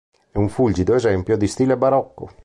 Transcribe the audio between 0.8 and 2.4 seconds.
esempio di stile barocco.